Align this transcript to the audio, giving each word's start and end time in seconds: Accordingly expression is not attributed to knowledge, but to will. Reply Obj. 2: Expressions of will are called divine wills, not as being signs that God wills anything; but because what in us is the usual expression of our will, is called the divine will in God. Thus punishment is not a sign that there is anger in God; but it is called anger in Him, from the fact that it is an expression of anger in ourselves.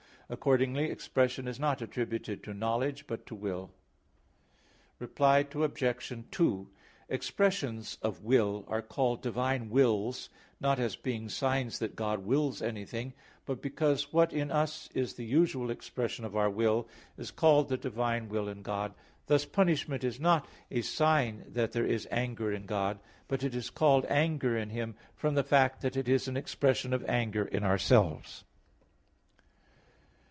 Accordingly 0.33 0.85
expression 0.85 1.45
is 1.45 1.59
not 1.59 1.81
attributed 1.81 2.41
to 2.45 2.53
knowledge, 2.53 3.05
but 3.05 3.25
to 3.25 3.35
will. 3.35 3.69
Reply 4.97 5.39
Obj. 5.53 6.13
2: 6.31 6.69
Expressions 7.09 7.97
of 8.01 8.23
will 8.23 8.63
are 8.69 8.81
called 8.81 9.21
divine 9.21 9.69
wills, 9.69 10.29
not 10.61 10.79
as 10.79 10.95
being 10.95 11.27
signs 11.27 11.79
that 11.79 11.97
God 11.97 12.19
wills 12.19 12.61
anything; 12.61 13.11
but 13.45 13.61
because 13.61 14.13
what 14.13 14.31
in 14.31 14.51
us 14.51 14.87
is 14.93 15.15
the 15.15 15.25
usual 15.25 15.69
expression 15.69 16.23
of 16.23 16.37
our 16.37 16.49
will, 16.49 16.87
is 17.17 17.29
called 17.29 17.67
the 17.67 17.75
divine 17.75 18.29
will 18.29 18.47
in 18.47 18.61
God. 18.61 18.93
Thus 19.27 19.43
punishment 19.43 20.05
is 20.05 20.17
not 20.17 20.47
a 20.71 20.79
sign 20.81 21.43
that 21.49 21.73
there 21.73 21.85
is 21.85 22.07
anger 22.09 22.53
in 22.53 22.65
God; 22.67 22.99
but 23.27 23.43
it 23.43 23.53
is 23.53 23.69
called 23.69 24.05
anger 24.05 24.55
in 24.57 24.69
Him, 24.69 24.95
from 25.13 25.35
the 25.35 25.43
fact 25.43 25.81
that 25.81 25.97
it 25.97 26.07
is 26.07 26.29
an 26.29 26.37
expression 26.37 26.93
of 26.93 27.03
anger 27.03 27.43
in 27.43 27.65
ourselves. 27.65 28.45